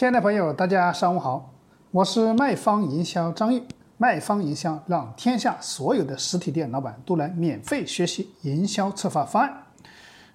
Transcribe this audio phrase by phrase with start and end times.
[0.00, 1.52] 亲爱的朋友，大家上午好，
[1.90, 3.62] 我是卖方营销张玉。
[3.98, 9.64] 卖方营销让天下所有的实体店老板都来免费学习营销策划方案。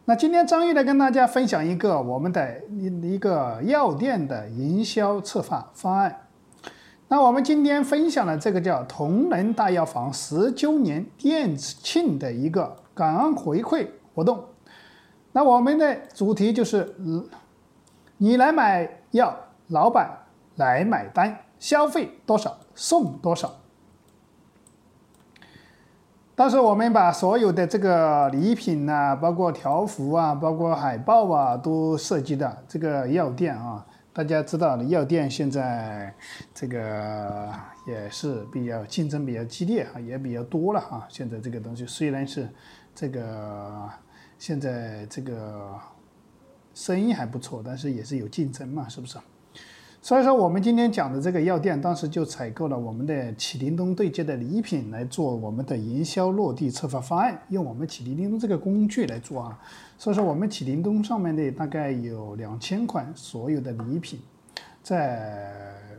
[0.05, 6.27] 那今天张玉来跟大家分享一个我们的一一个药店的营销策划方案。
[7.07, 14.45] 那我们今天分享的这个叫同仁大药房十周年店庆的一个感恩回馈活动。
[15.31, 16.95] 那我们的主题就是，
[18.19, 19.35] 你来买药，
[19.67, 20.19] 老板
[20.55, 22.57] 来买单，消费多少？
[22.75, 23.51] 送多少？
[26.35, 33.85] 当时我们把所有的这个礼品呐，包括条幅啊，包括海报啊，都设计的这个药店啊。
[34.11, 36.13] 大家知道的，药店现在
[36.53, 37.49] 这个
[37.87, 41.05] 也是比较竞争比较激烈啊，也比较多了哈。
[41.09, 42.49] 现在这个东西虽然是
[42.93, 43.89] 这个
[44.37, 45.73] 现在这个
[46.73, 49.17] 生意还不错，但是也是有竞争嘛，是不是？
[50.05, 59.59] 所以说，我们今天讲的这个药店，当时就采购了我们的启灵东对接的礼品来做我们的营销落地策划方案，用我们启灵东这个工具来做啊。
[59.97, 64.19] 所以说，我们启灵东上面的大概有两千款所有的礼品，
[64.83, 65.51] 在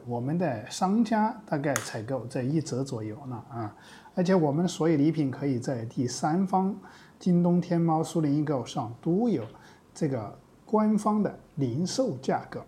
[0.06, 3.74] 我们的商家大概采购在一折左右呢啊。
[4.14, 6.72] 而且我们所有礼品可以在第三方
[7.18, 9.42] 京东、天猫、苏宁易购上都有
[9.92, 12.64] 这个官方的零售价格。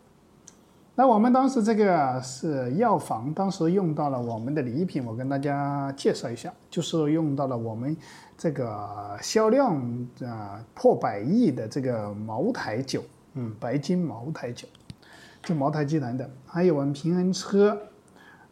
[1.01, 7.97] 那我们当时这个是药房，当时用到了我们的礼品，我跟大家介绍一下，就是用到了我们
[8.37, 9.81] 这个销量
[10.25, 13.05] 啊破百亿的这个茅台酒，
[13.35, 14.67] 嗯，白金茅台酒，
[15.41, 17.81] 就茅台集团的，还有我们平衡车，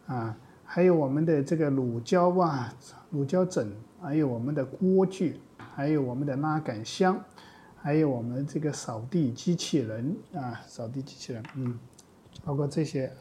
[0.05, 2.73] 啊，还有我们的这个乳胶啊，
[3.09, 3.69] 乳胶枕，
[4.01, 5.41] 还有我们的锅具，
[5.75, 7.21] 还有我们的拉杆箱，
[7.75, 11.77] 还有我们这个扫地机器人啊，扫地机器人，嗯。
[12.47, 13.11] 包括这些，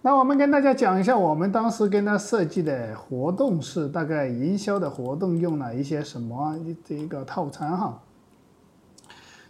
[0.00, 8.00] 那我们跟大家讲一下，我们当时跟他设计的活动是大概营销的活动用了一些什么这一个套餐哈。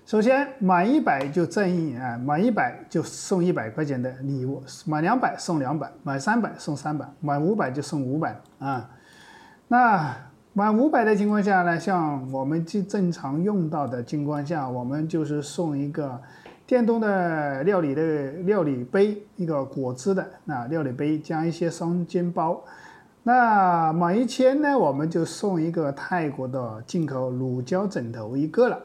[0.05, 8.91] 首先满一百就赠一啊，满一百就送一百块钱的礼物，满两百送两百，满三百送三百，满五百就送五百啊。
[9.69, 10.17] 那
[10.53, 16.21] 满五百的情况下呢，像我们正正常用到的情况下，我们就是送一个。
[16.67, 22.65] 电动的料理的料理杯，一个果汁的啊料理杯，加一些双肩包。
[23.23, 28.81] 那满一千呢，我们就送一个泰国的进口乳胶枕头一个了。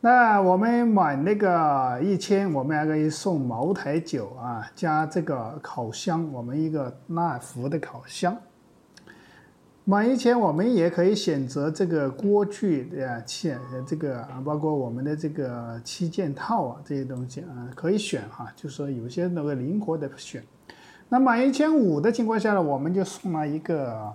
[0.00, 8.36] 那我们满那个一千，我们还可以送茅台酒啊，加这个烤箱，我们一个纳福的烤箱。
[9.88, 13.54] 满一千，我们也可以选择这个锅具的器，
[13.86, 20.42] 这个啊，包括我们的这个七件套啊，这些东西啊，可以选哈，就是说有些那个灵活的选。
[21.08, 24.12] 那满一千五的情况下呢，我们就送了一个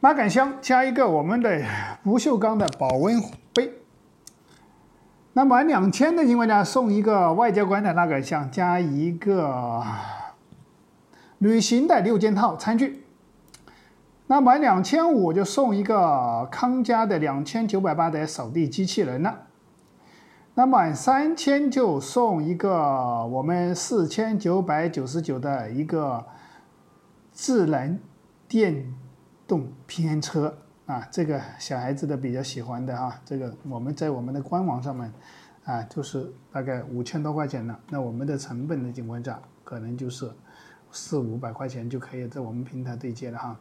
[0.00, 1.62] 拉杆箱，加一个我们的
[2.02, 3.20] 不锈钢的保温
[3.52, 3.70] 杯。
[5.34, 9.82] 那满两千的情况下，送一个外交官的拉杆箱，加一个
[11.36, 13.02] 旅行的六件套餐具。
[14.28, 19.46] 那满两千五就送一个康佳的两千九百八的扫地机器人了。
[20.54, 26.24] 那满三千就送一个我们四千九百九十九的一个
[27.32, 28.00] 智能
[28.48, 28.94] 电
[29.46, 30.56] 动平衡车
[30.86, 35.12] 啊，这个小孩子的比较喜欢的哈，这个我们在我们的官网上面
[35.64, 37.78] 啊，就是大概五千多块钱了。
[37.90, 40.28] 那我们的成本的情况下，可能就是
[40.90, 43.56] 四五百块钱就可以在我们平台对接了哈。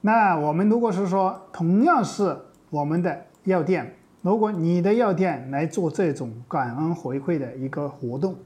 [0.00, 2.36] 那我们如果是说同样是
[2.70, 8.36] 我们的药店，如果你的药店来做这种感恩回馈的一个活动，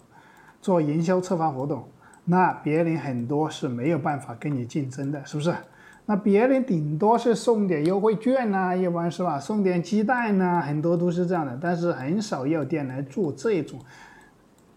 [0.62, 1.86] 做营销策划活动，
[2.24, 5.54] 那别人很多是没有办法跟你竞争的，是不是？
[6.06, 9.38] 那别人顶多是送点优惠券呐，一般是吧？
[9.38, 13.78] 送点鸡蛋呐，很多都是这样的，但是很少药店来做这种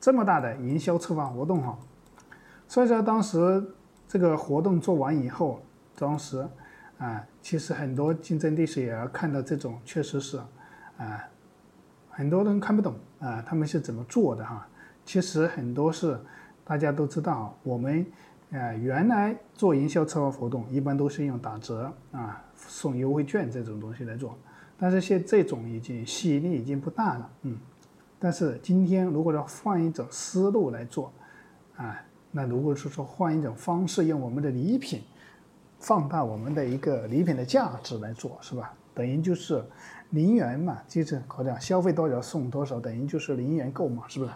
[0.01, 1.77] 这么大的营销策划活动哈。
[2.67, 3.63] 所以说当时
[4.09, 5.61] 这个活动做完以后，
[5.97, 6.45] 当时。
[6.97, 10.37] 啊，其实很多竞争对手也要看到这种，确实是，
[10.97, 11.27] 啊，
[12.09, 14.65] 很多人看不懂啊，他们是怎么做的哈？
[15.03, 16.17] 其实很多是
[16.63, 18.05] 大家都知道，我们
[18.51, 24.37] 啊原来做营销策划活动，一般都是用打折啊、送优惠券这种东西来做，
[24.77, 27.57] 但是现这种已经吸引力已经不大了，嗯。
[28.17, 31.11] 但是今天如果要换一种思路来做，
[31.75, 32.01] 啊，
[32.31, 35.01] 那如果是说换一种方式，用我们的礼品。
[35.79, 38.73] 放大我们的一个礼品的价值来做，是吧？
[38.93, 39.63] 等于就是
[40.11, 44.31] 零元嘛，就是好像消费多少送多少，等于就是零元购嘛，是不是？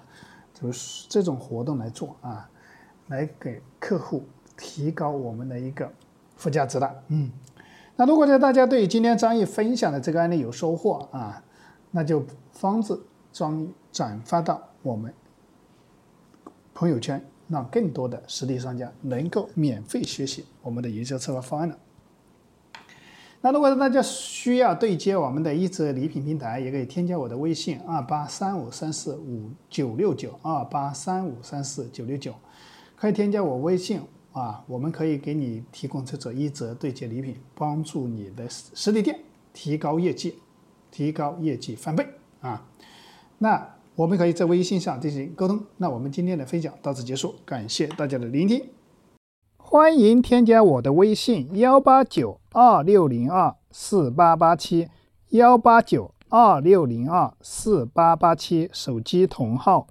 [0.54, 2.50] 就是这种活动来做啊，
[3.08, 4.26] 来给客户
[4.58, 5.90] 提高我们的一个
[6.36, 7.04] 附加值的。
[7.08, 7.32] 嗯，
[7.96, 11.42] 那如果大家对今天张毅分享的这个案例有收获啊，
[11.92, 13.02] 那就方子
[13.32, 15.14] 张毅转发到我们
[16.74, 21.78] 朋友圈，让更多的实体商家能够免费学习我们的营销策划方案了。
[23.42, 32.36] 那如果大家需要对接我们的一折礼品平台，也可以添加我的微信二八三五三四五九六九二八三五三四九六九，
[32.98, 34.02] 可以添加我微信
[34.34, 39.18] 啊，我们可以给你提供这种一折对接礼品，帮助你的实体店
[39.54, 40.36] 提高业绩，
[40.92, 42.06] 提高业绩翻倍
[42.42, 42.66] 啊。
[43.38, 43.66] 那
[44.00, 45.60] 我们可以在微信上进行沟通。
[45.76, 48.64] 那我们今天的分享到此结束，感谢大家的聆听。
[49.58, 54.88] 欢迎添加我的微信幺八九二六零二四八八七
[55.32, 59.88] 幺八九二六零二四八八七手机同号。